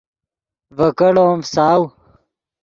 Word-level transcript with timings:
ڤے 0.75 0.87
کیڑو 0.97 1.23
ام 1.31 1.41
فساؤ 1.45 1.81